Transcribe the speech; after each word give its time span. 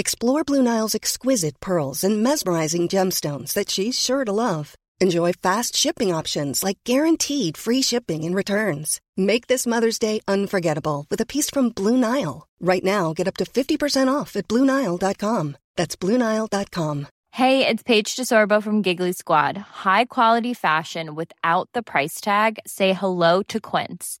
Explore 0.00 0.44
Blue 0.44 0.62
Nile's 0.62 0.94
exquisite 0.94 1.58
pearls 1.58 2.04
and 2.04 2.22
mesmerizing 2.22 2.86
gemstones 2.86 3.52
that 3.54 3.68
she's 3.68 3.98
sure 3.98 4.24
to 4.24 4.30
love. 4.30 4.76
Enjoy 5.00 5.32
fast 5.32 5.74
shipping 5.74 6.14
options 6.14 6.62
like 6.62 6.78
guaranteed 6.84 7.56
free 7.56 7.82
shipping 7.82 8.22
and 8.22 8.32
returns. 8.32 9.00
Make 9.16 9.48
this 9.48 9.66
Mother's 9.66 9.98
Day 9.98 10.20
unforgettable 10.28 11.04
with 11.10 11.20
a 11.20 11.26
piece 11.26 11.50
from 11.50 11.70
Blue 11.70 11.96
Nile. 11.96 12.46
Right 12.60 12.84
now, 12.84 13.12
get 13.12 13.26
up 13.26 13.36
to 13.38 13.44
50% 13.44 14.06
off 14.06 14.36
at 14.36 14.46
BlueNile.com. 14.46 15.56
That's 15.74 15.96
BlueNile.com. 15.96 17.08
Hey, 17.32 17.66
it's 17.66 17.82
Paige 17.82 18.14
DeSorbo 18.14 18.62
from 18.62 18.82
Giggly 18.82 19.12
Squad. 19.12 19.56
High 19.56 20.04
quality 20.04 20.54
fashion 20.54 21.16
without 21.16 21.70
the 21.74 21.82
price 21.82 22.20
tag? 22.20 22.60
Say 22.66 22.92
hello 22.92 23.42
to 23.48 23.60
Quince. 23.60 24.20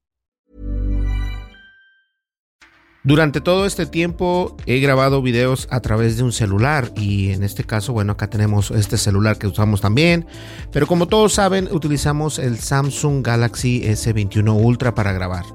Durante 3.03 3.41
todo 3.41 3.65
este 3.65 3.87
tiempo 3.87 4.55
he 4.67 4.79
grabado 4.79 5.23
videos 5.23 5.67
a 5.71 5.79
través 5.79 6.17
de 6.17 6.23
un 6.23 6.31
celular 6.31 6.91
y 6.95 7.31
en 7.31 7.43
este 7.43 7.63
caso, 7.63 7.93
bueno, 7.93 8.11
acá 8.11 8.29
tenemos 8.29 8.69
este 8.69 8.95
celular 8.95 9.39
que 9.39 9.47
usamos 9.47 9.81
también, 9.81 10.27
pero 10.71 10.85
como 10.85 11.07
todos 11.07 11.33
saben, 11.33 11.67
utilizamos 11.71 12.37
el 12.37 12.59
Samsung 12.59 13.25
Galaxy 13.25 13.81
S21 13.81 14.55
Ultra 14.55 14.93
para 14.93 15.13
grabar. 15.13 15.45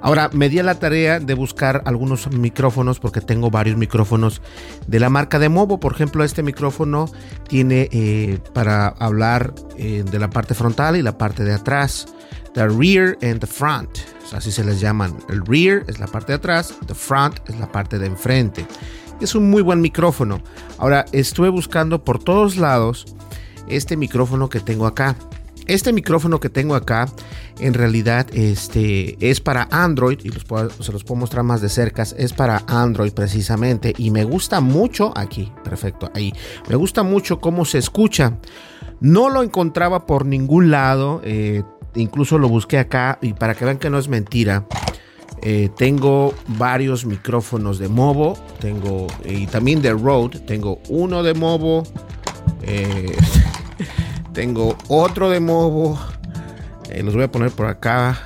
Ahora, 0.00 0.28
me 0.32 0.48
di 0.48 0.58
a 0.58 0.64
la 0.64 0.74
tarea 0.74 1.20
de 1.20 1.32
buscar 1.32 1.82
algunos 1.86 2.30
micrófonos 2.30 2.98
porque 2.98 3.20
tengo 3.22 3.50
varios 3.50 3.78
micrófonos 3.78 4.42
de 4.86 5.00
la 5.00 5.08
marca 5.08 5.38
de 5.38 5.48
Movo. 5.48 5.80
Por 5.80 5.94
ejemplo, 5.94 6.24
este 6.24 6.42
micrófono 6.42 7.08
tiene 7.48 7.88
eh, 7.90 8.38
para 8.52 8.88
hablar 8.88 9.54
eh, 9.78 10.04
de 10.04 10.18
la 10.18 10.28
parte 10.28 10.52
frontal 10.52 10.96
y 10.96 11.02
la 11.02 11.16
parte 11.16 11.42
de 11.42 11.54
atrás. 11.54 12.06
The 12.54 12.68
rear 12.68 13.18
and 13.22 13.40
the 13.40 13.46
front. 13.46 13.98
Así 14.32 14.50
se 14.50 14.64
les 14.64 14.80
llaman. 14.80 15.16
El 15.28 15.44
rear 15.44 15.84
es 15.88 15.98
la 15.98 16.06
parte 16.06 16.32
de 16.32 16.36
atrás, 16.36 16.74
the 16.86 16.94
front 16.94 17.38
es 17.48 17.58
la 17.58 17.70
parte 17.70 17.98
de 17.98 18.06
enfrente. 18.06 18.66
Es 19.20 19.34
un 19.34 19.50
muy 19.50 19.62
buen 19.62 19.80
micrófono. 19.80 20.40
Ahora, 20.78 21.04
estuve 21.12 21.48
buscando 21.48 22.04
por 22.04 22.22
todos 22.22 22.56
lados 22.56 23.06
este 23.68 23.96
micrófono 23.96 24.48
que 24.48 24.60
tengo 24.60 24.86
acá. 24.86 25.16
Este 25.66 25.92
micrófono 25.92 26.40
que 26.40 26.50
tengo 26.50 26.74
acá 26.74 27.06
en 27.58 27.72
realidad 27.72 28.26
este, 28.32 29.16
es 29.20 29.40
para 29.40 29.66
Android 29.70 30.18
y 30.22 30.30
se 30.30 30.92
los 30.92 31.04
puedo 31.04 31.20
mostrar 31.20 31.42
más 31.42 31.60
de 31.60 31.68
cerca. 31.68 32.02
Es 32.02 32.32
para 32.32 32.62
Android 32.66 33.12
precisamente 33.12 33.94
y 33.96 34.10
me 34.10 34.24
gusta 34.24 34.60
mucho 34.60 35.16
aquí, 35.16 35.50
perfecto, 35.62 36.10
ahí. 36.14 36.32
Me 36.68 36.76
gusta 36.76 37.02
mucho 37.02 37.40
cómo 37.40 37.64
se 37.64 37.78
escucha. 37.78 38.36
No 39.00 39.30
lo 39.30 39.42
encontraba 39.42 40.06
por 40.06 40.26
ningún 40.26 40.70
lado. 40.70 41.20
Eh, 41.24 41.62
incluso 41.94 42.38
lo 42.38 42.48
busqué 42.48 42.78
acá 42.78 43.18
y 43.20 43.32
para 43.32 43.54
que 43.54 43.64
vean 43.64 43.78
que 43.78 43.90
no 43.90 43.98
es 43.98 44.08
mentira. 44.08 44.64
Eh, 45.46 45.68
tengo 45.76 46.32
varios 46.46 47.04
micrófonos 47.04 47.78
de 47.78 47.88
Movo, 47.88 48.38
tengo 48.60 49.06
y 49.24 49.46
también 49.46 49.82
de 49.82 49.92
Rode. 49.92 50.38
Tengo 50.40 50.80
uno 50.88 51.22
de 51.22 51.34
Movo, 51.34 51.82
eh, 52.62 53.14
tengo 54.32 54.76
otro 54.88 55.28
de 55.28 55.40
Movo. 55.40 55.98
Eh, 56.88 57.02
los 57.02 57.14
voy 57.14 57.24
a 57.24 57.30
poner 57.30 57.50
por 57.50 57.66
acá, 57.66 58.18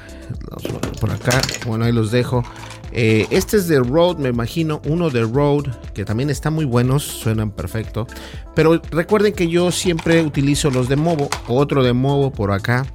por 1.01 1.11
acá. 1.11 1.41
Bueno, 1.67 1.87
ahí 1.87 1.93
los 1.93 2.13
dejo. 2.13 2.45
este 2.93 3.57
es 3.57 3.67
de 3.67 3.81
Rode, 3.81 4.23
me 4.23 4.29
imagino, 4.29 4.81
uno 4.87 5.11
de 5.11 5.23
Rode, 5.23 5.73
que 5.95 6.05
también 6.05 6.31
están 6.31 6.53
muy 6.53 6.67
buenos, 6.67 7.03
suenan 7.03 7.51
perfecto. 7.51 8.07
Pero 8.55 8.81
recuerden 8.93 9.33
que 9.33 9.49
yo 9.49 9.73
siempre 9.73 10.23
utilizo 10.23 10.71
los 10.71 10.89
de 10.89 10.95
Movo, 10.95 11.29
otro 11.49 11.83
de 11.83 11.95
Movo 11.95 12.31
por 12.31 12.53
acá. 12.53 12.87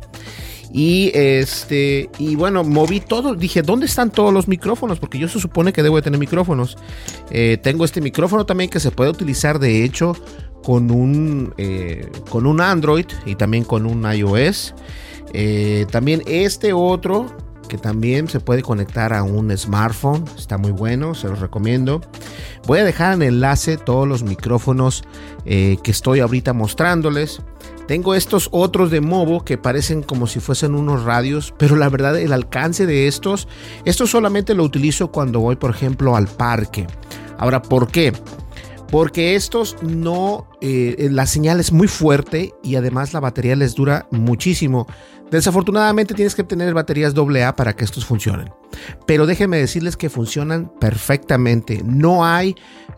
Y 0.76 1.12
este, 1.14 2.10
y 2.18 2.36
bueno, 2.36 2.64
moví 2.64 3.00
todo. 3.00 3.36
Dije, 3.36 3.62
¿dónde 3.62 3.86
están 3.86 4.10
todos 4.10 4.34
los 4.34 4.48
micrófonos? 4.48 5.00
Porque 5.00 5.20
yo 5.20 5.28
se 5.28 5.40
supone 5.40 5.72
que 5.72 5.84
debo 5.84 5.98
de 5.98 6.02
tener 6.02 6.20
micrófonos. 6.20 6.78
Eh, 7.30 7.60
tengo 7.62 7.86
este 7.86 8.02
micrófono 8.02 8.48
también 8.48 8.72
que 8.72 8.80
se 8.80 8.90
puede 8.90 9.12
utilizar, 9.12 9.60
de 9.60 9.84
hecho, 9.84 10.16
con 10.64 10.90
un, 10.90 11.54
eh, 11.60 12.10
con 12.28 12.48
un 12.48 12.60
Android 12.60 13.06
y 13.24 13.36
también 13.36 13.66
con 13.66 13.86
un 13.86 14.12
iOS. 14.12 14.74
Eh, 15.32 15.86
también 15.92 16.24
este 16.26 16.74
otro 16.74 17.28
que 17.70 17.78
también 17.78 18.28
se 18.28 18.40
puede 18.40 18.64
conectar 18.64 19.14
a 19.14 19.22
un 19.22 19.56
smartphone. 19.56 20.26
Está 20.36 20.58
muy 20.58 20.72
bueno, 20.72 21.14
se 21.14 21.28
los 21.28 21.40
recomiendo. 21.40 22.02
Voy 22.66 22.80
a 22.80 22.84
dejar 22.84 23.14
en 23.14 23.22
enlace 23.22 23.78
todos 23.78 24.08
los 24.08 24.24
micrófonos 24.24 25.04
que 25.46 25.80
estoy 25.86 26.20
ahorita 26.20 26.54
mostrándoles. 26.54 27.42
Tengo 27.88 28.16
estos 28.16 28.48
otros 28.52 28.92
de 28.92 29.02
Movo 29.02 29.44
que 29.44 29.58
parecen 29.58 30.04
como 30.04 30.28
si 30.28 30.40
fuesen 30.40 30.74
unos 30.74 31.04
radios, 31.04 31.54
pero 31.58 31.76
la 31.76 31.90
verdad 31.90 32.18
el 32.18 32.32
alcance 32.32 32.86
de 32.86 33.08
estos, 33.08 33.48
esto 33.84 34.08
solamente 34.08 34.54
lo 34.54 34.64
utilizo 34.64 35.12
cuando 35.12 35.40
voy 35.40 35.58
por 35.58 35.72
ejemplo 35.72 36.16
al 36.16 36.28
parque. 36.28 36.88
Ahora, 37.38 37.62
¿por 37.62 37.90
qué? 37.90 38.14
Porque 38.90 39.36
estos 39.36 39.76
no, 39.82 40.48
eh, 40.62 41.10
la 41.12 41.26
señal 41.26 41.60
es 41.60 41.72
muy 41.72 41.88
fuerte 41.88 42.54
y 42.64 42.76
además 42.76 43.12
la 43.12 43.20
batería 43.20 43.56
les 43.56 43.74
dura 43.74 44.08
muchísimo. 44.12 44.88
Desafortunadamente 45.32 46.14
tienes 46.14 46.36
que 46.36 46.44
tener 46.44 46.76
baterías 46.76 47.16
AA 47.18 47.56
para 47.56 47.76
que 47.76 47.86
estos 47.86 48.06
funcionen. 48.06 48.54
Pero 49.08 49.26
déjenme 49.26 49.58
decirles 49.58 49.98
que 49.98 50.12
funcionan 50.12 50.72
perfectamente. 50.80 51.82
No 51.84 52.24
hay, 52.24 52.56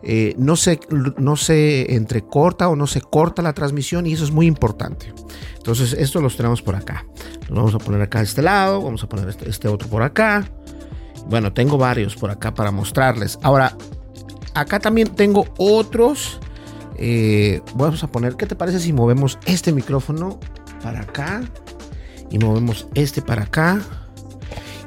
eh, 0.08 0.36
no, 0.38 0.54
se, 0.54 0.78
no 1.18 1.34
se 1.34 1.96
entrecorta 1.96 2.68
o 2.68 2.76
no 2.76 2.86
se 2.86 3.00
corta 3.00 3.42
la 3.42 3.52
transmisión 3.54 4.06
y 4.06 4.12
eso 4.12 4.22
es 4.22 4.30
muy 4.30 4.46
importante. 4.46 5.12
Entonces, 5.56 5.94
esto 5.94 6.20
los 6.20 6.36
tenemos 6.36 6.62
por 6.62 6.76
acá. 6.76 7.04
Los 7.48 7.58
vamos 7.58 7.74
a 7.74 7.78
poner 7.78 8.00
acá 8.02 8.20
a 8.20 8.22
este 8.22 8.40
lado, 8.40 8.80
vamos 8.82 9.02
a 9.02 9.08
poner 9.08 9.28
este, 9.28 9.50
este 9.50 9.66
otro 9.66 9.88
por 9.88 10.04
acá. 10.04 10.48
Bueno, 11.28 11.52
tengo 11.52 11.76
varios 11.76 12.14
por 12.14 12.30
acá 12.30 12.54
para 12.54 12.70
mostrarles. 12.70 13.36
Ahora, 13.42 13.76
acá 14.54 14.78
también 14.78 15.08
tengo 15.08 15.44
otros. 15.58 16.38
Eh, 16.98 17.60
vamos 17.74 18.04
a 18.04 18.06
poner, 18.06 18.36
¿qué 18.36 18.46
te 18.46 18.54
parece 18.54 18.78
si 18.78 18.92
movemos 18.92 19.40
este 19.44 19.72
micrófono 19.72 20.38
para 20.84 21.00
acá? 21.00 21.42
Y 22.30 22.38
movemos 22.38 22.86
este 22.94 23.22
para 23.22 23.42
acá. 23.42 23.80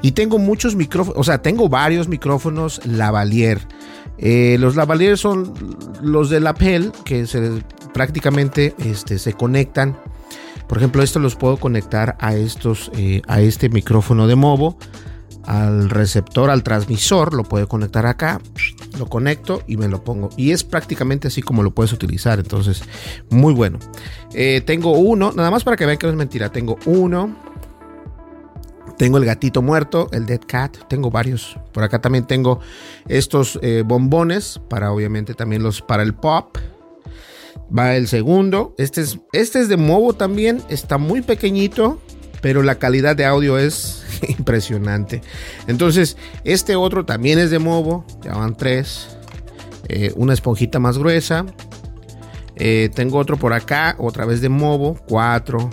Y 0.00 0.12
tengo 0.12 0.38
muchos 0.38 0.76
micrófonos, 0.76 1.20
o 1.20 1.24
sea, 1.24 1.42
tengo 1.42 1.68
varios 1.68 2.08
micrófonos 2.08 2.80
lavalier. 2.86 3.60
Eh, 4.22 4.58
los 4.60 4.76
lavalier 4.76 5.16
son 5.16 5.54
los 6.02 6.28
de 6.28 6.40
lapel 6.40 6.92
que 7.04 7.26
se, 7.26 7.62
prácticamente 7.94 8.74
este, 8.78 9.18
se 9.18 9.32
conectan. 9.32 9.96
Por 10.68 10.78
ejemplo, 10.78 11.02
estos 11.02 11.22
los 11.22 11.36
puedo 11.36 11.56
conectar 11.56 12.16
a 12.20 12.34
estos, 12.34 12.90
eh, 12.94 13.22
a 13.26 13.40
este 13.40 13.70
micrófono 13.70 14.26
de 14.26 14.36
Movo, 14.36 14.76
al 15.44 15.88
receptor, 15.88 16.50
al 16.50 16.62
transmisor, 16.62 17.34
lo 17.34 17.44
puedo 17.44 17.66
conectar 17.66 18.06
acá, 18.06 18.40
lo 18.98 19.06
conecto 19.06 19.62
y 19.66 19.78
me 19.78 19.88
lo 19.88 20.04
pongo. 20.04 20.28
Y 20.36 20.50
es 20.52 20.64
prácticamente 20.64 21.28
así 21.28 21.40
como 21.40 21.62
lo 21.62 21.72
puedes 21.72 21.92
utilizar. 21.92 22.38
Entonces, 22.38 22.82
muy 23.30 23.54
bueno. 23.54 23.78
Eh, 24.34 24.60
tengo 24.64 24.92
uno, 24.92 25.32
nada 25.34 25.50
más 25.50 25.64
para 25.64 25.76
que 25.76 25.86
vean 25.86 25.98
que 25.98 26.06
no 26.06 26.12
es 26.12 26.18
mentira. 26.18 26.52
Tengo 26.52 26.78
uno, 26.84 27.36
tengo 29.00 29.16
el 29.16 29.24
gatito 29.24 29.62
muerto, 29.62 30.08
el 30.12 30.26
Dead 30.26 30.42
Cat. 30.46 30.76
Tengo 30.86 31.10
varios. 31.10 31.56
Por 31.72 31.82
acá 31.82 32.02
también 32.02 32.26
tengo 32.26 32.60
estos 33.08 33.58
eh, 33.62 33.82
bombones 33.82 34.60
para 34.68 34.92
obviamente 34.92 35.32
también 35.32 35.62
los 35.62 35.80
para 35.80 36.02
el 36.02 36.12
pop. 36.12 36.58
Va 37.74 37.96
el 37.96 38.08
segundo. 38.08 38.74
Este 38.76 39.00
es, 39.00 39.18
este 39.32 39.60
es 39.60 39.70
de 39.70 39.78
Movo 39.78 40.12
también. 40.12 40.60
Está 40.68 40.98
muy 40.98 41.22
pequeñito. 41.22 41.98
Pero 42.42 42.62
la 42.62 42.74
calidad 42.74 43.16
de 43.16 43.24
audio 43.24 43.56
es 43.56 44.04
impresionante. 44.28 45.22
Entonces, 45.66 46.18
este 46.44 46.76
otro 46.76 47.06
también 47.06 47.38
es 47.38 47.50
de 47.50 47.58
Movo. 47.58 48.04
Ya 48.22 48.34
van 48.34 48.54
tres. 48.54 49.16
Eh, 49.88 50.12
una 50.14 50.34
esponjita 50.34 50.78
más 50.78 50.98
gruesa. 50.98 51.46
Eh, 52.56 52.90
tengo 52.94 53.16
otro 53.16 53.38
por 53.38 53.54
acá, 53.54 53.96
otra 53.98 54.26
vez 54.26 54.42
de 54.42 54.50
Movo, 54.50 55.00
4. 55.08 55.70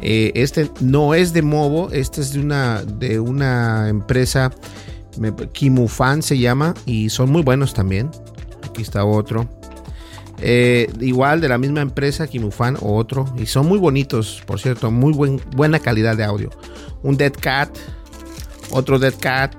Eh, 0.00 0.32
este 0.34 0.70
no 0.80 1.14
es 1.14 1.32
de 1.32 1.42
Movo, 1.42 1.90
este 1.90 2.20
es 2.20 2.32
de 2.32 2.40
una, 2.40 2.82
de 2.82 3.20
una 3.20 3.88
empresa, 3.88 4.50
Kimufan 5.52 6.22
se 6.22 6.38
llama, 6.38 6.74
y 6.86 7.10
son 7.10 7.30
muy 7.30 7.42
buenos 7.42 7.74
también. 7.74 8.10
Aquí 8.62 8.82
está 8.82 9.04
otro. 9.04 9.48
Eh, 10.38 10.92
igual 11.00 11.40
de 11.40 11.48
la 11.48 11.58
misma 11.58 11.80
empresa, 11.80 12.26
Kimufan, 12.26 12.76
otro. 12.80 13.32
Y 13.36 13.46
son 13.46 13.66
muy 13.66 13.78
bonitos, 13.78 14.42
por 14.46 14.60
cierto, 14.60 14.90
muy 14.90 15.12
buen, 15.12 15.40
buena 15.54 15.78
calidad 15.78 16.16
de 16.16 16.24
audio. 16.24 16.50
Un 17.02 17.16
Dead 17.16 17.32
Cat, 17.32 17.70
otro 18.70 18.98
Dead 18.98 19.14
Cat, 19.18 19.54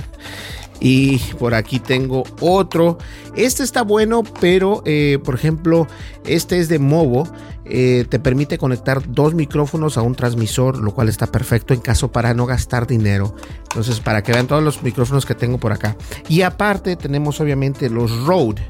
y 0.80 1.18
por 1.38 1.54
aquí 1.54 1.80
tengo 1.80 2.24
otro. 2.40 2.98
Este 3.36 3.62
está 3.62 3.82
bueno, 3.82 4.22
pero 4.40 4.82
eh, 4.86 5.18
por 5.22 5.34
ejemplo, 5.34 5.86
este 6.24 6.58
es 6.58 6.68
de 6.68 6.78
Movo. 6.78 7.28
Eh, 7.68 8.06
te 8.08 8.18
permite 8.18 8.58
conectar 8.58 9.02
dos 9.12 9.34
micrófonos 9.34 9.98
a 9.98 10.02
un 10.02 10.14
transmisor, 10.14 10.78
lo 10.78 10.94
cual 10.94 11.08
está 11.08 11.26
perfecto 11.26 11.74
en 11.74 11.80
caso 11.80 12.12
para 12.12 12.32
no 12.32 12.46
gastar 12.46 12.86
dinero. 12.86 13.34
Entonces, 13.64 14.00
para 14.00 14.22
que 14.22 14.32
vean 14.32 14.46
todos 14.46 14.62
los 14.62 14.82
micrófonos 14.82 15.26
que 15.26 15.34
tengo 15.34 15.58
por 15.58 15.72
acá. 15.72 15.96
Y 16.28 16.42
aparte, 16.42 16.96
tenemos 16.96 17.40
obviamente 17.40 17.90
los 17.90 18.24
Rode. 18.24 18.62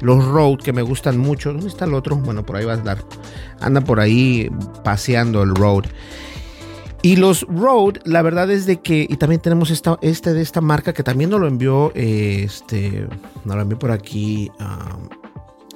Los 0.00 0.24
Rode 0.24 0.58
que 0.62 0.72
me 0.72 0.82
gustan 0.82 1.18
mucho. 1.18 1.52
¿Dónde 1.52 1.68
está 1.68 1.86
el 1.86 1.94
otro? 1.94 2.16
Bueno, 2.16 2.44
por 2.44 2.56
ahí 2.56 2.64
va 2.64 2.74
a 2.74 2.76
dar. 2.76 2.98
Anda 3.60 3.80
por 3.80 4.00
ahí 4.00 4.50
paseando 4.84 5.42
el 5.42 5.54
Rode. 5.54 5.88
Y 7.02 7.16
los 7.16 7.44
Rode, 7.48 8.00
la 8.04 8.22
verdad 8.22 8.48
es 8.52 8.64
de 8.64 8.80
que, 8.80 9.06
y 9.08 9.16
también 9.16 9.40
tenemos 9.40 9.70
esta, 9.70 9.98
este 10.02 10.32
de 10.32 10.40
esta 10.40 10.60
marca 10.60 10.92
que 10.92 11.02
también 11.02 11.30
nos 11.30 11.40
lo 11.40 11.48
envió, 11.48 11.90
este, 11.96 13.08
nos 13.44 13.56
lo 13.56 13.62
envió 13.62 13.76
por 13.76 13.90
aquí, 13.90 14.52
um, 14.60 15.08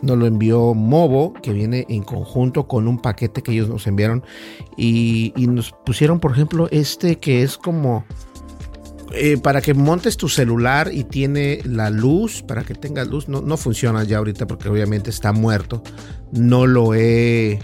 nos 0.02 0.16
lo 0.16 0.26
envió 0.26 0.72
Movo, 0.72 1.34
que 1.42 1.52
viene 1.52 1.84
en 1.88 2.04
conjunto 2.04 2.68
con 2.68 2.86
un 2.86 3.00
paquete 3.00 3.42
que 3.42 3.50
ellos 3.50 3.68
nos 3.68 3.88
enviaron. 3.88 4.22
Y, 4.76 5.32
nos 5.36 5.72
pusieron, 5.84 6.20
por 6.20 6.30
ejemplo, 6.30 6.68
este 6.70 7.18
que 7.18 7.42
es 7.42 7.58
como 7.58 8.04
eh, 9.12 9.36
para 9.36 9.60
que 9.60 9.74
montes 9.74 10.16
tu 10.16 10.28
celular 10.28 10.90
y 10.92 11.02
tiene 11.02 11.60
la 11.64 11.90
luz, 11.90 12.42
para 12.42 12.62
que 12.62 12.74
tenga 12.74 13.04
luz. 13.04 13.28
No, 13.28 13.40
no 13.40 13.56
funciona 13.56 14.04
ya 14.04 14.18
ahorita 14.18 14.46
porque 14.46 14.68
obviamente 14.68 15.10
está 15.10 15.32
muerto. 15.32 15.82
No 16.30 16.66
lo 16.66 16.94
he, 16.94 17.58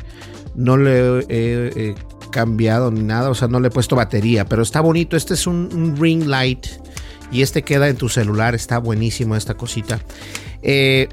no 0.57 0.77
le 0.77 1.21
he 1.21 1.25
eh, 1.29 1.95
cambiado 2.33 2.91
ni 2.91 3.03
nada, 3.03 3.31
o 3.31 3.35
sea, 3.37 3.47
no 3.47 3.61
le 3.61 3.69
he 3.69 3.71
puesto 3.71 3.95
batería, 3.95 4.45
pero 4.45 4.63
está 4.63 4.81
bonito. 4.81 5.17
Este 5.17 5.35
es 5.35 5.47
un, 5.47 5.95
ring 5.97 6.27
light 6.27 6.67
y 7.31 7.43
este 7.43 7.63
queda 7.63 7.89
en 7.89 7.97
tu 7.97 8.09
celular, 8.09 8.57
está 8.57 8.79
buenísimo 8.79 9.37
esta 9.37 9.55
cosita. 9.55 10.01
Eh, 10.63 11.09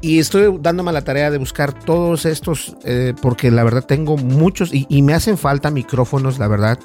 y 0.00 0.20
estoy 0.20 0.56
dándome 0.60 0.92
la 0.92 1.02
tarea 1.02 1.32
de 1.32 1.38
buscar 1.38 1.72
todos 1.72 2.24
estos, 2.24 2.76
eh, 2.84 3.14
porque 3.20 3.50
la 3.50 3.64
verdad 3.64 3.84
tengo 3.84 4.16
muchos 4.16 4.70
y, 4.72 5.02
me 5.02 5.14
hacen 5.14 5.36
falta 5.36 5.72
micrófonos, 5.72 6.38
la 6.38 6.46
verdad. 6.46 6.78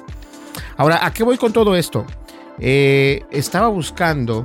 Ahora, 0.76 1.06
¿a 1.06 1.12
qué 1.12 1.22
voy 1.22 1.38
con 1.38 1.52
todo 1.52 1.76
esto? 1.76 2.04
Eh, 2.58 3.22
estaba 3.30 3.68
buscando 3.68 4.44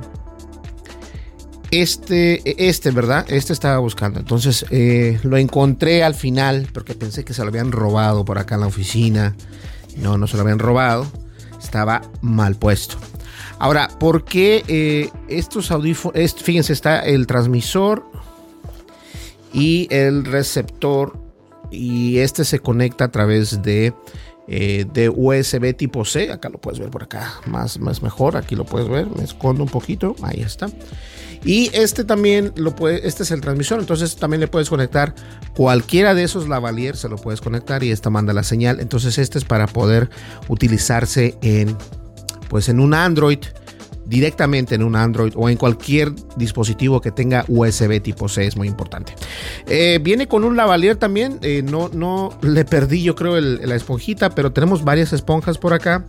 este, 1.70 2.68
este, 2.68 2.90
¿verdad? 2.90 3.24
Este 3.28 3.52
estaba 3.52 3.78
buscando. 3.78 4.20
Entonces 4.20 4.66
eh, 4.70 5.18
lo 5.22 5.36
encontré 5.36 6.02
al 6.02 6.14
final 6.14 6.68
porque 6.72 6.94
pensé 6.94 7.24
que 7.24 7.34
se 7.34 7.42
lo 7.42 7.48
habían 7.48 7.72
robado 7.72 8.24
por 8.24 8.38
acá 8.38 8.56
en 8.56 8.62
la 8.62 8.66
oficina. 8.66 9.36
No, 9.96 10.18
no 10.18 10.26
se 10.26 10.36
lo 10.36 10.42
habían 10.42 10.58
robado. 10.58 11.06
Estaba 11.62 12.02
mal 12.20 12.56
puesto. 12.56 12.96
Ahora, 13.58 13.88
¿por 13.98 14.24
qué 14.24 14.64
eh, 14.68 15.10
estos 15.28 15.70
audífonos? 15.70 16.34
fíjense, 16.34 16.72
está 16.72 17.00
el 17.00 17.26
transmisor 17.26 18.04
y 19.52 19.86
el 19.90 20.24
receptor. 20.24 21.18
Y 21.70 22.18
este 22.18 22.44
se 22.44 22.58
conecta 22.58 23.04
a 23.04 23.10
través 23.12 23.62
de, 23.62 23.94
eh, 24.48 24.86
de 24.92 25.08
USB 25.08 25.74
tipo 25.76 26.04
C. 26.04 26.30
Acá 26.30 26.48
lo 26.48 26.60
puedes 26.60 26.78
ver 26.78 26.90
por 26.90 27.02
acá. 27.02 27.34
Más, 27.46 27.78
más 27.78 28.02
mejor. 28.02 28.36
Aquí 28.36 28.56
lo 28.56 28.64
puedes 28.64 28.88
ver. 28.88 29.06
Me 29.16 29.24
escondo 29.24 29.62
un 29.62 29.68
poquito. 29.68 30.16
Ahí 30.22 30.40
está. 30.40 30.68
Y 31.44 31.70
este 31.72 32.04
también 32.04 32.52
lo 32.56 32.74
puede, 32.74 33.06
este 33.06 33.22
es 33.22 33.30
el 33.30 33.40
transmisor, 33.40 33.80
entonces 33.80 34.16
también 34.16 34.40
le 34.40 34.48
puedes 34.48 34.68
conectar 34.68 35.14
cualquiera 35.56 36.14
de 36.14 36.22
esos 36.22 36.48
lavalier, 36.48 36.96
se 36.96 37.08
lo 37.08 37.16
puedes 37.16 37.40
conectar 37.40 37.82
y 37.82 37.90
esta 37.90 38.10
manda 38.10 38.34
la 38.34 38.42
señal. 38.42 38.78
Entonces 38.80 39.16
este 39.16 39.38
es 39.38 39.44
para 39.44 39.66
poder 39.66 40.10
utilizarse 40.48 41.38
en, 41.40 41.76
pues 42.50 42.68
en 42.68 42.78
un 42.78 42.92
Android 42.92 43.38
directamente 44.10 44.74
en 44.74 44.82
un 44.82 44.96
Android 44.96 45.32
o 45.36 45.48
en 45.48 45.56
cualquier 45.56 46.12
dispositivo 46.36 47.00
que 47.00 47.12
tenga 47.12 47.44
USB 47.46 48.02
tipo 48.02 48.28
C, 48.28 48.44
es 48.44 48.56
muy 48.56 48.66
importante. 48.66 49.14
Eh, 49.68 50.00
viene 50.02 50.26
con 50.26 50.42
un 50.42 50.56
lavalier 50.56 50.96
también, 50.96 51.38
eh, 51.42 51.62
no, 51.62 51.88
no 51.94 52.36
le 52.42 52.64
perdí 52.64 53.04
yo 53.04 53.14
creo 53.14 53.40
la 53.40 53.76
esponjita, 53.76 54.30
pero 54.30 54.52
tenemos 54.52 54.84
varias 54.84 55.12
esponjas 55.12 55.58
por 55.58 55.72
acá. 55.74 56.04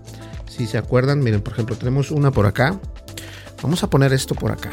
Si 0.50 0.66
se 0.66 0.80
acuerdan, 0.80 1.20
miren, 1.20 1.42
por 1.42 1.54
ejemplo, 1.54 1.78
tenemos 1.78 2.10
una 2.10 2.32
por 2.32 2.48
acá. 2.48 2.80
Vamos 3.62 3.84
a 3.84 3.90
poner 3.90 4.12
esto 4.14 4.34
por 4.34 4.52
acá. 4.52 4.72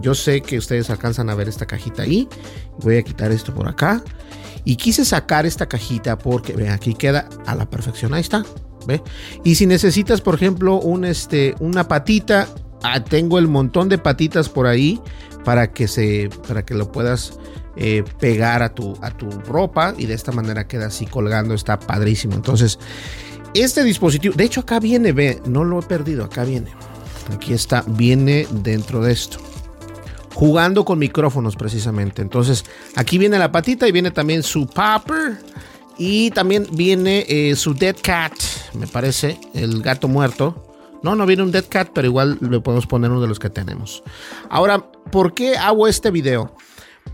Yo 0.00 0.16
sé 0.16 0.40
que 0.40 0.58
ustedes 0.58 0.90
alcanzan 0.90 1.30
a 1.30 1.36
ver 1.36 1.48
esta 1.48 1.66
cajita 1.66 2.02
ahí. 2.02 2.28
Voy 2.80 2.96
a 2.96 3.02
quitar 3.04 3.30
esto 3.30 3.54
por 3.54 3.68
acá. 3.68 4.02
Y 4.64 4.74
quise 4.74 5.04
sacar 5.04 5.46
esta 5.46 5.66
cajita 5.66 6.18
porque, 6.18 6.54
ve, 6.54 6.70
aquí 6.70 6.94
queda 6.94 7.28
a 7.46 7.54
la 7.54 7.70
perfección. 7.70 8.14
Ahí 8.14 8.22
está. 8.22 8.44
¿Ve? 8.88 9.00
Y 9.44 9.54
si 9.54 9.66
necesitas, 9.66 10.20
por 10.20 10.34
ejemplo, 10.34 10.80
un, 10.80 11.04
este, 11.04 11.54
una 11.60 11.86
patita, 11.86 12.48
ah, 12.84 13.02
tengo 13.02 13.38
el 13.38 13.48
montón 13.48 13.88
de 13.88 13.98
patitas 13.98 14.48
por 14.48 14.66
ahí 14.66 15.00
para 15.44 15.72
que, 15.72 15.88
se, 15.88 16.30
para 16.46 16.64
que 16.64 16.74
lo 16.74 16.92
puedas 16.92 17.38
eh, 17.76 18.04
pegar 18.20 18.62
a 18.62 18.74
tu, 18.74 18.96
a 19.02 19.10
tu 19.10 19.28
ropa 19.30 19.94
y 19.98 20.06
de 20.06 20.14
esta 20.14 20.30
manera 20.32 20.68
queda 20.68 20.86
así 20.86 21.06
colgando. 21.06 21.54
Está 21.54 21.78
padrísimo. 21.80 22.34
Entonces, 22.34 22.78
este 23.54 23.82
dispositivo, 23.82 24.34
de 24.36 24.44
hecho 24.44 24.60
acá 24.60 24.78
viene, 24.80 25.12
ve, 25.12 25.40
no 25.46 25.64
lo 25.64 25.80
he 25.80 25.82
perdido, 25.82 26.24
acá 26.24 26.44
viene. 26.44 26.70
Aquí 27.32 27.52
está, 27.52 27.84
viene 27.86 28.46
dentro 28.50 29.02
de 29.02 29.12
esto 29.12 29.38
jugando 30.34 30.84
con 30.84 30.98
micrófonos 30.98 31.56
precisamente. 31.56 32.20
Entonces, 32.20 32.64
aquí 32.96 33.18
viene 33.18 33.38
la 33.38 33.52
patita 33.52 33.88
y 33.88 33.92
viene 33.92 34.10
también 34.10 34.42
su 34.42 34.66
popper. 34.66 35.38
Y 35.96 36.32
también 36.32 36.66
viene 36.72 37.24
eh, 37.28 37.54
su 37.54 37.72
Dead 37.72 37.94
Cat, 38.02 38.32
me 38.72 38.88
parece, 38.88 39.38
el 39.54 39.80
gato 39.80 40.08
muerto. 40.08 40.63
No, 41.04 41.14
no 41.14 41.26
viene 41.26 41.42
un 41.42 41.52
Dead 41.52 41.66
Cat, 41.68 41.90
pero 41.94 42.08
igual 42.08 42.38
le 42.40 42.60
podemos 42.60 42.86
poner 42.86 43.10
uno 43.10 43.20
de 43.20 43.28
los 43.28 43.38
que 43.38 43.50
tenemos. 43.50 44.02
Ahora, 44.48 44.90
¿por 45.12 45.34
qué 45.34 45.54
hago 45.54 45.86
este 45.86 46.10
video? 46.10 46.56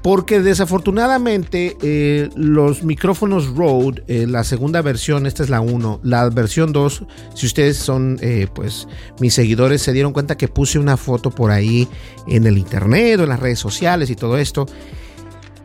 Porque 0.00 0.40
desafortunadamente 0.40 1.76
eh, 1.82 2.31
los 2.37 2.84
micrófonos 2.84 3.49
Rode, 3.49 4.04
eh, 4.06 4.28
la 4.28 4.44
segunda 4.44 4.80
versión, 4.80 5.26
esta 5.26 5.42
es 5.42 5.50
la 5.50 5.61
1, 5.61 6.02
la 6.04 6.30
versión 6.30 6.73
2, 6.73 7.04
si 7.35 7.47
ustedes 7.47 7.78
son 7.78 8.16
eh, 8.23 8.47
pues 8.54 8.87
mis 9.18 9.35
seguidores, 9.35 9.82
se 9.82 9.92
dieron 9.92 10.12
cuenta 10.12 10.37
que 10.37 10.47
puse 10.47 10.78
una 10.78 10.97
foto 10.97 11.32
por 11.32 11.50
ahí 11.50 11.88
en 12.28 12.47
el 12.47 12.59
internet 12.59 13.18
o 13.18 13.25
en 13.25 13.30
las 13.30 13.40
redes 13.40 13.59
sociales 13.59 14.09
y 14.09 14.14
todo 14.14 14.38
esto, 14.38 14.66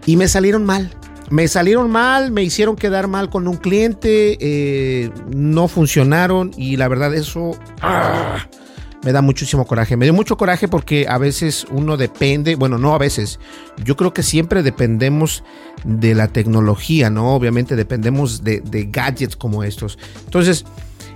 y 0.07 0.17
me 0.17 0.27
salieron 0.27 0.65
mal. 0.65 0.89
Me 1.29 1.47
salieron 1.47 1.89
mal, 1.89 2.31
me 2.31 2.43
hicieron 2.43 2.75
quedar 2.75 3.07
mal 3.07 3.29
con 3.29 3.47
un 3.47 3.57
cliente, 3.57 5.11
no 5.27 5.67
funcionaron 5.67 6.51
y 6.55 6.77
la 6.77 6.87
verdad 6.87 7.13
eso... 7.13 7.57
¡ah! 7.81 8.47
me 9.05 9.11
da 9.11 9.21
muchísimo 9.21 9.65
coraje. 9.67 9.95
Me 9.95 10.05
dio 10.05 10.13
mucho 10.13 10.35
coraje 10.35 10.67
porque 10.67 11.05
a 11.07 11.19
veces 11.19 11.67
uno 11.69 11.95
depende, 11.95 12.55
bueno, 12.55 12.79
no 12.79 12.95
a 12.95 12.97
veces, 12.97 13.39
yo 13.83 13.95
creo 13.95 14.13
que 14.13 14.23
siempre 14.23 14.63
dependemos 14.63 15.43
de 15.83 16.15
la 16.15 16.27
tecnología, 16.27 17.11
¿no? 17.11 17.35
Obviamente 17.35 17.75
dependemos 17.75 18.43
de, 18.43 18.89
gadgets 18.91 19.35
como 19.35 19.63
estos. 19.63 19.99
Entonces, 20.25 20.65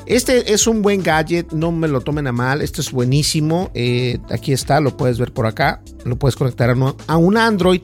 este 0.05 0.53
es 0.53 0.67
un 0.67 0.83
buen 0.83 1.01
gadget, 1.01 1.51
no 1.51 1.71
me 1.71 1.87
lo 1.87 2.01
tomen 2.01 2.27
a 2.27 2.31
mal, 2.31 2.61
esto 2.61 2.79
es 2.79 2.91
buenísimo. 2.91 3.71
Eh, 3.73 4.19
aquí 4.29 4.53
está, 4.53 4.79
lo 4.79 4.95
puedes 4.95 5.17
ver 5.17 5.33
por 5.33 5.47
acá, 5.47 5.81
lo 6.05 6.15
puedes 6.15 6.35
conectar 6.35 6.69
a 7.07 7.17
un 7.17 7.37
Android. 7.37 7.81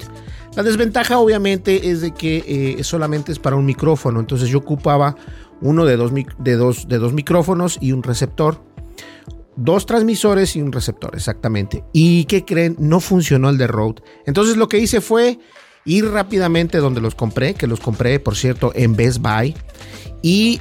La 0.56 0.64
desventaja 0.64 1.20
obviamente 1.20 1.90
es 1.92 2.02
de 2.02 2.14
que 2.14 2.78
eh, 2.80 2.84
solamente 2.84 3.32
es 3.32 3.40
para 3.40 3.56
un 3.56 3.66
micrófono, 3.66 4.20
entonces 4.20 4.50
yo 4.50 4.60
ocupaba 4.60 5.16
uno 5.62 5.86
de 5.86 5.98
dos, 5.98 6.14
de 6.88 6.98
dos, 6.98 7.14
micrófonos 7.14 7.78
y 7.82 7.92
un 7.92 8.04
receptor 8.04 8.62
dos 9.58 9.86
transmisores 9.86 10.56
y 10.56 10.62
un 10.62 10.72
receptor, 10.72 11.16
exactamente. 11.16 11.84
¿Y 11.94 12.26
qué 12.26 12.44
creen? 12.44 12.76
No 12.78 13.00
funcionó 13.00 13.50
el 13.50 13.58
de 13.58 13.68
Rode. 13.68 14.02
Entonces 14.26 14.58
lo 14.58 14.68
que 14.68 14.80
hice 14.80 15.00
fue 15.00 15.40
ir 15.86 16.10
rápidamente 16.10 16.80
donde 16.80 17.00
los 17.00 17.16
compré, 17.16 17.54
que 17.54 17.68
los 17.68 17.80
compré, 17.80 18.20
por 18.20 18.36
cierto, 18.36 18.72
en 18.76 18.96
Best 18.96 19.20
Buy. 19.20 19.56
Y 20.22 20.60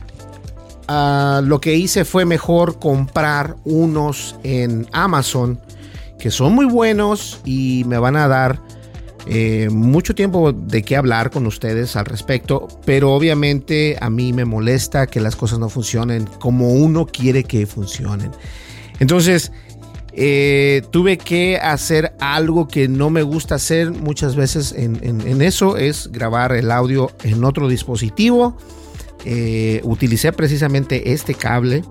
ah, 0.87 1.41
lo 1.45 1.61
que 1.61 1.75
hice 1.75 2.05
fue 2.05 2.25
mejor 2.25 2.79
comprar 2.79 3.57
unos 3.65 4.37
en 4.45 4.87
Amazon, 4.93 5.61
que 6.19 6.31
son 6.31 6.55
muy 6.55 6.67
buenos 6.67 7.41
y 7.45 7.85
me 7.87 7.99
van 7.99 8.17
a 8.17 8.29
dar 8.29 8.61
eh, 9.27 9.69
mucho 9.71 10.15
tiempo 10.15 10.53
de 10.53 10.83
qué 10.83 10.97
hablar 10.97 11.31
con 11.31 11.47
ustedes 11.47 11.97
al 11.97 12.05
respecto, 12.05 12.69
pero 12.85 13.13
obviamente 13.13 13.97
a 14.01 14.11
mí 14.11 14.33
me 14.33 14.45
molesta 14.45 15.07
que 15.07 15.21
las 15.21 15.37
cosas 15.37 15.59
no 15.59 15.69
funcionen 15.69 16.27
como 16.39 16.73
uno 16.73 17.07
quiere 17.07 17.45
que 17.45 17.67
funcionen. 17.67 18.31
Entonces, 19.01 19.51
Eh, 20.17 20.83
tuve 20.93 21.19
que 21.19 21.57
hacer 21.57 22.15
algo 22.21 22.69
que 22.69 22.87
no 22.87 23.11
me 23.11 23.23
gusta 23.23 23.57
hacer 23.57 23.91
muchas 23.91 24.37
veces 24.37 24.73
en, 24.73 25.43
eso, 25.43 25.77
es 25.77 26.11
grabar 26.13 26.53
el 26.53 26.71
audio 26.71 27.11
en 27.25 27.43
otro 27.43 27.67
dispositivo. 27.67 28.57
Eh, 29.25 29.81
utilicé 29.83 30.33
precisamente 30.33 31.13
este 31.13 31.35
cable 31.35 31.83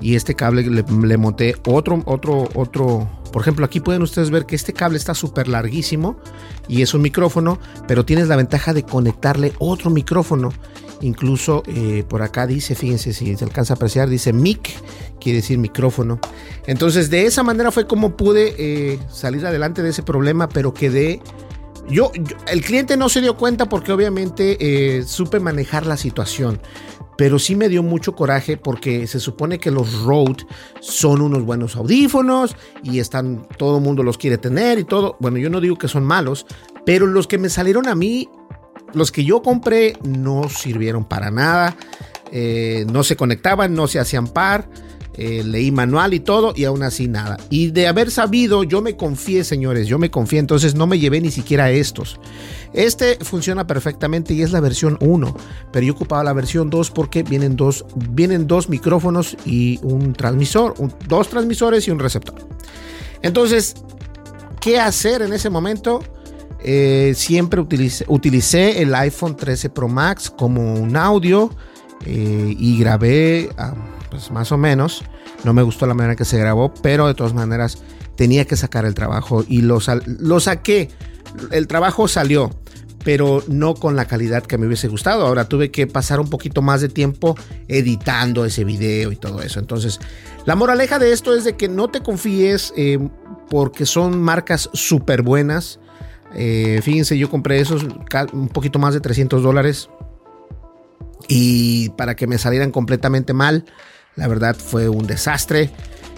y 0.00 0.16
este 0.16 0.34
cable 0.34 0.64
le, 0.64 1.16
monté 1.16 1.54
otro, 1.64 2.02
otro, 2.06 2.48
otro. 2.54 3.08
Por 3.32 3.42
ejemplo, 3.42 3.64
aquí 3.64 3.80
pueden 3.80 4.02
ustedes 4.02 4.30
ver 4.30 4.46
que 4.46 4.56
este 4.56 4.72
cable 4.72 4.98
está 4.98 5.14
súper 5.14 5.48
larguísimo 5.48 6.16
y 6.68 6.82
es 6.82 6.94
un 6.94 7.02
micrófono, 7.02 7.58
pero 7.86 8.04
tienes 8.04 8.28
la 8.28 8.36
ventaja 8.36 8.72
de 8.72 8.82
conectarle 8.82 9.52
otro 9.58 9.90
micrófono. 9.90 10.50
Incluso 11.02 11.62
eh, 11.66 12.04
por 12.08 12.22
acá 12.22 12.46
dice, 12.46 12.74
fíjense 12.74 13.12
si 13.12 13.34
se 13.34 13.44
alcanza 13.44 13.74
a 13.74 13.76
apreciar, 13.76 14.08
dice 14.08 14.32
mic, 14.32 14.70
quiere 15.18 15.36
decir 15.36 15.58
micrófono. 15.58 16.20
Entonces 16.66 17.08
de 17.08 17.26
esa 17.26 17.42
manera 17.42 17.70
fue 17.70 17.86
como 17.86 18.16
pude 18.16 18.54
eh, 18.58 18.98
salir 19.10 19.46
adelante 19.46 19.82
de 19.82 19.90
ese 19.90 20.02
problema, 20.02 20.48
pero 20.48 20.74
quedé... 20.74 21.20
Yo, 21.88 22.12
el 22.46 22.62
cliente 22.62 22.96
no 22.96 23.08
se 23.08 23.20
dio 23.20 23.36
cuenta 23.36 23.68
porque 23.68 23.90
obviamente 23.90 24.58
eh, 24.60 25.02
supe 25.02 25.40
manejar 25.40 25.86
la 25.86 25.96
situación 25.96 26.60
pero 27.20 27.38
sí 27.38 27.54
me 27.54 27.68
dio 27.68 27.82
mucho 27.82 28.14
coraje 28.14 28.56
porque 28.56 29.06
se 29.06 29.20
supone 29.20 29.58
que 29.58 29.70
los 29.70 29.92
Rode 30.04 30.46
son 30.80 31.20
unos 31.20 31.44
buenos 31.44 31.76
audífonos 31.76 32.56
y 32.82 32.98
están 32.98 33.46
todo 33.58 33.76
el 33.76 33.84
mundo 33.84 34.02
los 34.02 34.16
quiere 34.16 34.38
tener 34.38 34.78
y 34.78 34.84
todo. 34.84 35.18
Bueno, 35.20 35.36
yo 35.36 35.50
no 35.50 35.60
digo 35.60 35.76
que 35.76 35.86
son 35.86 36.02
malos, 36.02 36.46
pero 36.86 37.06
los 37.06 37.26
que 37.26 37.36
me 37.36 37.50
salieron 37.50 37.88
a 37.88 37.94
mí, 37.94 38.30
los 38.94 39.12
que 39.12 39.22
yo 39.22 39.42
compré 39.42 39.98
no 40.02 40.48
sirvieron 40.48 41.04
para 41.04 41.30
nada. 41.30 41.76
Eh, 42.32 42.86
no 42.90 43.04
se 43.04 43.16
conectaban, 43.16 43.74
no 43.74 43.86
se 43.86 43.98
hacían 43.98 44.26
par. 44.26 44.70
Eh, 45.22 45.44
leí 45.44 45.70
manual 45.70 46.14
y 46.14 46.20
todo 46.20 46.54
y 46.56 46.64
aún 46.64 46.82
así 46.82 47.06
nada. 47.06 47.36
Y 47.50 47.72
de 47.72 47.86
haber 47.86 48.10
sabido, 48.10 48.64
yo 48.64 48.80
me 48.80 48.96
confié, 48.96 49.44
señores, 49.44 49.86
yo 49.86 49.98
me 49.98 50.10
confié, 50.10 50.38
entonces 50.38 50.74
no 50.74 50.86
me 50.86 50.98
llevé 50.98 51.20
ni 51.20 51.30
siquiera 51.30 51.70
estos. 51.70 52.18
Este 52.72 53.18
funciona 53.20 53.66
perfectamente 53.66 54.32
y 54.32 54.40
es 54.40 54.50
la 54.50 54.60
versión 54.60 54.96
1, 54.98 55.36
pero 55.72 55.84
yo 55.84 55.92
ocupaba 55.92 56.24
la 56.24 56.32
versión 56.32 56.70
2 56.70 56.90
porque 56.92 57.22
vienen 57.22 57.54
dos, 57.54 57.84
vienen 57.94 58.46
dos 58.46 58.70
micrófonos 58.70 59.36
y 59.44 59.78
un 59.82 60.14
transmisor, 60.14 60.72
dos 61.06 61.28
transmisores 61.28 61.86
y 61.86 61.90
un 61.90 61.98
receptor. 61.98 62.36
Entonces, 63.20 63.74
¿qué 64.58 64.80
hacer 64.80 65.20
en 65.20 65.34
ese 65.34 65.50
momento? 65.50 66.02
Eh, 66.64 67.12
siempre 67.14 67.60
utilicé, 67.60 68.80
el 68.80 68.94
iPhone 68.94 69.36
13 69.36 69.68
Pro 69.68 69.88
Max 69.88 70.30
como 70.30 70.76
un 70.76 70.96
audio 70.96 71.50
eh, 72.06 72.54
y 72.58 72.78
grabé 72.78 73.50
pues 74.10 74.30
más 74.30 74.50
o 74.52 74.56
menos. 74.56 75.04
No 75.44 75.52
me 75.52 75.62
gustó 75.62 75.86
la 75.86 75.94
manera 75.94 76.16
que 76.16 76.24
se 76.24 76.38
grabó, 76.38 76.72
pero 76.82 77.06
de 77.06 77.14
todas 77.14 77.34
maneras 77.34 77.78
tenía 78.16 78.44
que 78.44 78.56
sacar 78.56 78.84
el 78.84 78.94
trabajo 78.94 79.44
y 79.48 79.62
lo, 79.62 79.78
lo 80.04 80.40
saqué. 80.40 80.90
El 81.50 81.66
trabajo 81.66 82.08
salió, 82.08 82.50
pero 83.04 83.42
no 83.48 83.74
con 83.74 83.96
la 83.96 84.04
calidad 84.04 84.42
que 84.42 84.58
me 84.58 84.66
hubiese 84.66 84.88
gustado. 84.88 85.26
Ahora 85.26 85.48
tuve 85.48 85.70
que 85.70 85.86
pasar 85.86 86.20
un 86.20 86.28
poquito 86.28 86.62
más 86.62 86.80
de 86.80 86.88
tiempo 86.88 87.36
editando 87.68 88.44
ese 88.44 88.64
video 88.64 89.12
y 89.12 89.16
todo 89.16 89.42
eso. 89.42 89.58
Entonces, 89.58 90.00
la 90.44 90.56
moraleja 90.56 90.98
de 90.98 91.12
esto 91.12 91.34
es 91.34 91.44
de 91.44 91.56
que 91.56 91.68
no 91.68 91.88
te 91.88 92.00
confíes 92.00 92.72
eh, 92.76 92.98
porque 93.48 93.86
son 93.86 94.20
marcas 94.20 94.68
súper 94.72 95.22
buenas. 95.22 95.80
Eh, 96.34 96.80
fíjense, 96.82 97.16
yo 97.18 97.30
compré 97.30 97.60
esos 97.60 97.84
un 98.32 98.48
poquito 98.48 98.78
más 98.78 98.94
de 98.94 99.00
300 99.00 99.42
dólares 99.42 99.88
y 101.28 101.88
para 101.90 102.16
que 102.16 102.26
me 102.26 102.38
salieran 102.38 102.70
completamente 102.70 103.32
mal. 103.32 103.64
La 104.16 104.28
verdad 104.28 104.56
fue 104.56 104.88
un 104.88 105.06
desastre. 105.06 105.70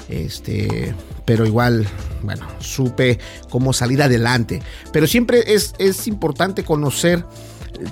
Este, 0.08 0.94
pero 1.24 1.46
igual, 1.46 1.86
bueno, 2.22 2.46
supe 2.58 3.18
cómo 3.48 3.72
salir 3.72 4.02
adelante. 4.02 4.62
Pero 4.92 5.06
siempre 5.06 5.54
es, 5.54 5.74
es 5.78 6.06
importante 6.06 6.64
conocer 6.64 7.24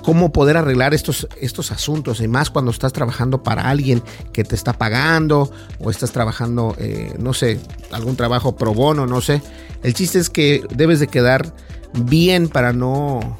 cómo 0.03 0.31
poder 0.31 0.57
arreglar 0.57 0.93
estos, 0.93 1.27
estos 1.39 1.71
asuntos, 1.71 2.21
y 2.21 2.27
más 2.27 2.49
cuando 2.49 2.71
estás 2.71 2.93
trabajando 2.93 3.43
para 3.43 3.69
alguien 3.69 4.01
que 4.31 4.43
te 4.43 4.55
está 4.55 4.73
pagando 4.73 5.51
o 5.79 5.89
estás 5.89 6.11
trabajando, 6.11 6.75
eh, 6.77 7.15
no 7.19 7.33
sé, 7.33 7.59
algún 7.91 8.15
trabajo 8.15 8.55
pro 8.55 8.73
bono, 8.73 9.07
no 9.07 9.21
sé. 9.21 9.41
El 9.83 9.93
chiste 9.93 10.19
es 10.19 10.29
que 10.29 10.63
debes 10.73 10.99
de 10.99 11.07
quedar 11.07 11.53
bien 11.93 12.47
para 12.47 12.73
no... 12.73 13.39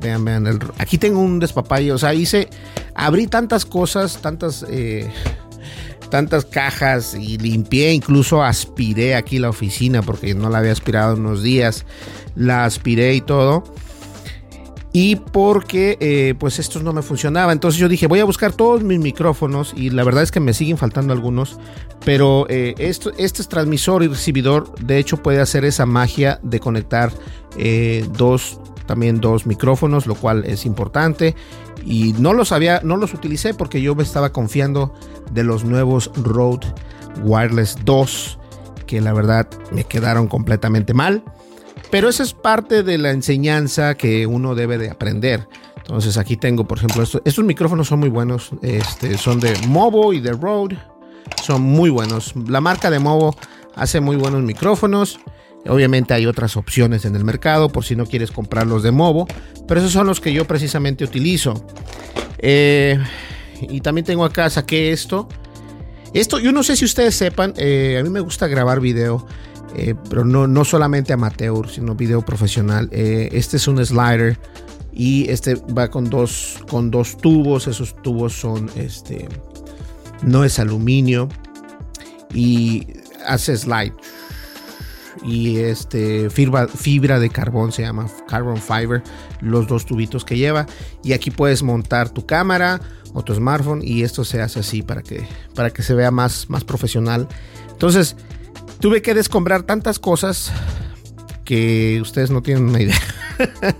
Vean, 0.00 0.24
vean, 0.24 0.60
aquí 0.76 0.98
tengo 0.98 1.20
un 1.20 1.40
despapalle, 1.40 1.92
o 1.92 1.98
sea, 1.98 2.12
hice, 2.12 2.48
abrí 2.94 3.26
tantas 3.26 3.64
cosas, 3.64 4.20
tantas... 4.20 4.64
Eh, 4.68 5.10
tantas 6.10 6.44
cajas 6.44 7.14
y 7.14 7.38
limpié, 7.38 7.92
incluso 7.92 8.42
aspiré 8.42 9.14
aquí 9.14 9.38
la 9.38 9.50
oficina 9.50 10.02
porque 10.02 10.34
no 10.34 10.50
la 10.50 10.58
había 10.58 10.72
aspirado 10.72 11.14
unos 11.14 11.42
días, 11.42 11.84
la 12.34 12.64
aspiré 12.64 13.14
y 13.14 13.20
todo. 13.20 13.64
Y 14.92 15.16
porque 15.16 15.98
eh, 16.00 16.34
pues 16.38 16.58
estos 16.58 16.82
no 16.82 16.92
me 16.92 17.02
funcionaba. 17.02 17.52
Entonces 17.52 17.78
yo 17.78 17.88
dije, 17.88 18.06
voy 18.06 18.20
a 18.20 18.24
buscar 18.24 18.52
todos 18.52 18.82
mis 18.82 18.98
micrófonos 18.98 19.74
y 19.76 19.90
la 19.90 20.02
verdad 20.02 20.22
es 20.22 20.30
que 20.30 20.40
me 20.40 20.54
siguen 20.54 20.78
faltando 20.78 21.12
algunos. 21.12 21.58
Pero 22.04 22.46
eh, 22.48 22.74
esto, 22.78 23.12
este 23.18 23.44
transmisor 23.44 24.02
y 24.02 24.08
recibidor 24.08 24.74
de 24.80 24.98
hecho 24.98 25.18
puede 25.18 25.40
hacer 25.40 25.64
esa 25.64 25.84
magia 25.84 26.40
de 26.42 26.58
conectar 26.58 27.12
eh, 27.58 28.08
dos, 28.16 28.60
también 28.88 29.20
dos 29.20 29.46
micrófonos, 29.46 30.06
lo 30.06 30.16
cual 30.16 30.44
es 30.44 30.66
importante 30.66 31.36
y 31.84 32.14
no 32.14 32.32
los 32.32 32.50
había, 32.50 32.80
no 32.82 32.96
los 32.96 33.14
utilicé 33.14 33.54
porque 33.54 33.80
yo 33.80 33.94
me 33.94 34.02
estaba 34.02 34.32
confiando 34.32 34.92
de 35.30 35.44
los 35.44 35.62
nuevos 35.62 36.10
Rode 36.16 36.66
Wireless 37.22 37.76
2 37.84 38.38
que 38.86 39.00
la 39.00 39.12
verdad 39.12 39.46
me 39.70 39.84
quedaron 39.84 40.26
completamente 40.26 40.94
mal. 40.94 41.22
Pero 41.90 42.08
esa 42.08 42.22
es 42.22 42.32
parte 42.32 42.82
de 42.82 42.98
la 42.98 43.10
enseñanza 43.10 43.94
que 43.94 44.26
uno 44.26 44.54
debe 44.54 44.78
de 44.78 44.90
aprender. 44.90 45.46
Entonces 45.76 46.16
aquí 46.16 46.36
tengo, 46.36 46.66
por 46.66 46.78
ejemplo, 46.78 47.02
estos, 47.02 47.44
micrófonos 47.44 47.88
son 47.88 48.00
muy 48.00 48.08
buenos. 48.08 48.50
Este, 48.62 49.16
son 49.16 49.40
de 49.40 49.54
Movo 49.68 50.12
y 50.12 50.20
de 50.20 50.32
Rode. 50.32 50.78
Son 51.42 51.62
muy 51.62 51.90
buenos. 51.90 52.34
La 52.48 52.60
marca 52.60 52.90
de 52.90 52.98
Movo 52.98 53.36
hace 53.74 54.00
muy 54.00 54.16
buenos 54.16 54.42
micrófonos. 54.42 55.20
Obviamente 55.68 56.14
hay 56.14 56.26
otras 56.26 56.56
opciones 56.56 57.04
en 57.04 57.14
el 57.14 57.24
mercado 57.24 57.68
por 57.68 57.84
si 57.84 57.94
no 57.94 58.06
quieres 58.06 58.30
comprarlos 58.30 58.82
de 58.82 58.90
Movo, 58.90 59.26
pero 59.66 59.80
esos 59.80 59.92
son 59.92 60.06
los 60.06 60.20
que 60.20 60.32
yo 60.32 60.46
precisamente 60.46 61.04
utilizo. 61.04 61.64
Eh, 62.38 62.98
y 63.60 63.80
también 63.80 64.04
tengo 64.04 64.24
acá, 64.24 64.48
saqué 64.48 64.92
esto. 64.92 65.28
Esto, 66.14 66.38
yo 66.38 66.52
no 66.52 66.62
sé 66.62 66.76
si 66.76 66.84
ustedes 66.84 67.14
sepan, 67.14 67.52
eh, 67.56 67.98
a 68.00 68.02
mí 68.02 68.08
me 68.08 68.20
gusta 68.20 68.46
grabar 68.46 68.80
video, 68.80 69.26
eh, 69.76 69.94
pero 70.08 70.24
no, 70.24 70.46
no 70.46 70.64
solamente 70.64 71.12
amateur, 71.12 71.68
sino 71.68 71.94
video 71.94 72.22
profesional. 72.22 72.88
este 72.92 73.58
es 73.58 73.68
un 73.68 73.84
slider 73.84 74.38
y 74.92 75.30
este 75.30 75.56
va 75.56 75.90
con 75.90 76.08
dos, 76.08 76.58
con 76.70 76.90
dos 76.90 77.18
tubos. 77.18 77.66
Esos 77.66 78.00
tubos 78.02 78.32
son, 78.32 78.70
este, 78.74 79.28
no 80.22 80.44
es 80.44 80.58
aluminio 80.58 81.28
y 82.32 82.86
hace 83.26 83.56
slide 83.56 83.92
y 85.24 85.58
este 85.58 86.30
fibra, 86.30 87.18
de 87.18 87.30
carbón 87.30 87.72
se 87.72 87.82
llama 87.82 88.06
carbon 88.26 88.58
fiber 88.58 89.02
los 89.40 89.66
dos 89.66 89.86
tubitos 89.86 90.24
que 90.24 90.36
lleva. 90.36 90.66
Y 91.02 91.12
aquí 91.12 91.30
puedes 91.30 91.62
montar 91.62 92.10
tu 92.10 92.26
cámara 92.26 92.80
o 93.14 93.22
tu 93.22 93.34
smartphone 93.34 93.80
y 93.82 94.02
esto 94.02 94.24
se 94.24 94.40
hace 94.40 94.60
así 94.60 94.82
para 94.82 95.02
que 95.02 95.26
para 95.54 95.70
que 95.70 95.82
se 95.82 95.94
vea 95.94 96.10
más 96.10 96.48
más 96.50 96.64
profesional. 96.64 97.28
Entonces 97.70 98.16
tuve 98.80 99.02
que 99.02 99.14
descombrar 99.14 99.62
tantas 99.62 99.98
cosas 99.98 100.52
que 101.44 101.98
ustedes 102.02 102.30
no 102.30 102.42
tienen 102.42 102.68
una 102.68 102.82
idea. 102.82 102.98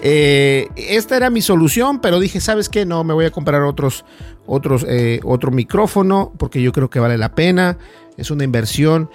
Eh, 0.00 0.68
esta 0.76 1.16
era 1.16 1.28
mi 1.28 1.42
solución 1.42 2.00
pero 2.00 2.20
dije 2.20 2.40
sabes 2.40 2.68
qué 2.68 2.86
no 2.86 3.02
me 3.02 3.14
voy 3.14 3.24
a 3.24 3.32
comprar 3.32 3.62
otros 3.62 4.04
otros 4.46 4.86
eh, 4.88 5.18
otro 5.24 5.50
micrófono 5.50 6.32
porque 6.38 6.62
yo 6.62 6.70
creo 6.70 6.88
que 6.88 7.00
vale 7.00 7.18
la 7.18 7.34
pena. 7.34 7.78
Es 8.16 8.30
una 8.30 8.44
inversión 8.44 9.10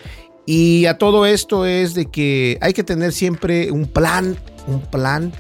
y 0.46 0.86
a 0.86 0.98
todo 0.98 1.26
esto 1.26 1.66
es 1.66 1.94
de 1.94 2.08
que 2.08 2.58
hay 2.62 2.74
que 2.74 2.84
tener 2.84 3.14
siempre 3.14 3.72
un 3.72 3.86
plan, 3.86 4.38
un 4.68 4.82
plan 4.82 5.34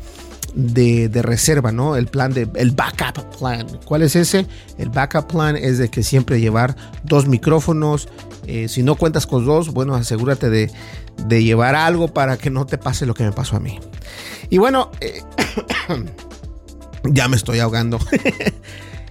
de, 0.55 1.10
reserva, 1.22 1.72
¿no? 1.72 1.95
El 1.95 2.07
plan 2.07 2.33
de, 2.33 2.48
el 2.55 2.72
backup 2.72 3.38
plan. 3.38 3.67
¿Cuál 3.86 4.03
es 4.03 4.15
ese? 4.15 4.45
El 4.77 4.89
backup 4.89 5.27
plan 5.27 5.57
es 5.57 5.77
de 5.77 5.89
que 5.89 6.03
siempre 6.03 6.39
llevar 6.39 6.75
dos 7.03 7.27
micrófonos. 7.27 8.07
Eh, 8.48 8.67
si 8.67 8.83
no 8.83 8.95
cuentas 8.95 9.25
con 9.25 9.45
dos, 9.45 9.74
bueno, 9.74 9.95
asegúrate 9.95 10.50
de, 10.50 10.72
llevar 11.29 11.75
algo 11.75 12.13
para 12.13 12.38
que 12.38 12.50
no 12.50 12.65
te 12.65 12.77
pase 12.77 13.05
lo 13.05 13.13
que 13.13 13.24
me 13.24 13.31
pasó 13.31 13.57
a 13.57 13.60
mí. 13.60 13.79
Y 14.50 14.57
bueno, 14.57 14.91
eh, 15.01 15.22
ya 17.03 17.27
me 17.27 17.36
estoy 17.36 17.60
ahogando. 17.60 18.00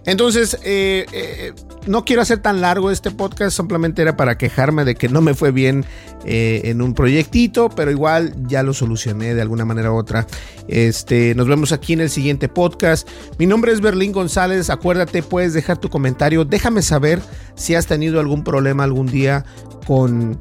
Entonces, 0.05 0.59
eh, 0.65 1.07
eh, 1.13 1.53
no 1.87 2.05
quiero 2.05 2.23
hacer 2.23 2.39
tan 2.39 2.61
largo 2.61 2.91
este 2.91 3.11
podcast, 3.11 3.57
simplemente 3.57 4.03
era 4.03 4.17
para 4.17 4.37
quejarme 4.37 4.85
de 4.85 4.95
que 4.95 5.09
no 5.09 5.21
me 5.21 5.35
fue 5.35 5.53
bien 5.53 5.85
eh, 6.25 6.63
en 6.65 6.83
un 6.83 6.95
proyectito, 6.95 7.71
pero 7.71 7.91
igual 7.91 8.35
ya 8.47 8.63
lo 8.63 8.75
solucioné 8.75 9.35
de 9.35 9.43
alguna 9.43 9.65
manera 9.65 9.93
u 9.93 9.97
otra. 9.97 10.27
Este, 10.69 11.35
nos 11.35 11.47
vemos 11.47 11.73
aquí 11.73 11.93
en 11.93 12.01
el 12.01 12.11
siguiente 12.11 12.49
podcast. 12.49 13.09
Mi 13.39 13.47
nombre 13.47 13.73
es 13.73 13.81
Berlín 13.81 14.13
González, 14.13 14.71
acuérdate, 14.71 15.23
puedes 15.23 15.55
dejar 15.55 15.79
tu 15.79 15.89
comentario, 15.89 16.45
déjame 16.45 16.83
saber 16.83 17.21
si 17.55 17.75
has 17.75 17.87
tenido 17.87 18.19
algún 18.19 18.43
problema 18.43 18.85
algún 18.85 19.07
día 19.07 19.45
con 19.87 20.41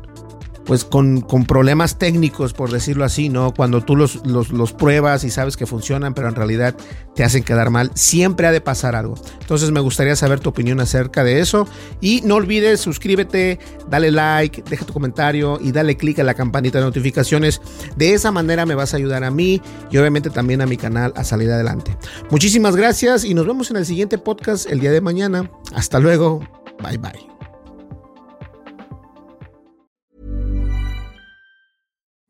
pues 0.66 0.86
con, 0.86 1.22
con 1.22 1.46
problemas 1.46 1.98
técnicos, 1.98 2.54
por 2.54 2.72
decirlo 2.72 3.04
así, 3.04 3.30
¿no? 3.30 3.54
Cuando 3.54 3.82
tú 3.82 3.96
los, 3.96 4.26
los, 4.26 4.74
pruebas 4.74 5.24
y 5.24 5.30
sabes 5.30 5.58
que 5.58 5.66
funcionan, 5.66 6.14
pero 6.14 6.28
en 6.28 6.36
realidad 6.36 6.76
te 7.16 7.24
hacen 7.24 7.44
quedar 7.44 7.70
mal, 7.70 7.92
siempre 7.96 8.48
ha 8.48 8.52
de 8.52 8.62
pasar 8.62 8.96
algo. 8.96 9.16
Entonces 9.40 9.72
me 9.72 9.80
gustaría 9.80 10.16
saber 10.16 10.40
tu 10.40 10.50
opinión 10.50 10.80
acerca 10.80 11.24
de 11.24 11.40
eso. 11.40 11.68
Y 12.00 12.22
no 12.22 12.36
olvides, 12.36 12.80
suscríbete, 12.80 13.60
dale 13.90 14.12
like, 14.12 14.64
deja 14.70 14.86
tu 14.86 14.94
comentario 14.94 15.60
y 15.62 15.72
dale 15.72 15.98
click 15.98 16.20
a 16.20 16.24
la 16.24 16.34
campanita 16.34 16.80
de 16.80 16.86
notificaciones. 16.86 17.62
De 17.96 18.14
esa 18.14 18.32
manera 18.32 18.66
me 18.66 18.76
vas 18.76 18.94
a 18.94 18.98
ayudar 18.98 19.24
a 19.24 19.32
mí 19.32 19.62
y 19.92 19.98
obviamente 19.98 20.30
también 20.30 20.62
a 20.62 20.66
mi 20.66 20.78
canal 20.78 21.14
a 21.16 21.24
salir 21.24 21.52
adelante. 21.52 21.98
Muchísimas 22.30 22.76
gracias 22.76 23.26
y 23.26 23.34
nos 23.34 23.46
vemos 23.46 23.72
en 23.72 23.78
el 23.78 23.86
siguiente 23.86 24.18
podcast 24.18 24.70
el 24.70 24.80
día 24.80 24.92
de 24.92 25.02
mañana. 25.02 25.50
Hasta 25.74 26.00
luego. 26.00 26.40
Bye 26.82 26.98
bye. 26.98 27.41